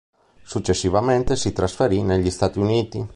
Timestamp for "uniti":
2.57-3.07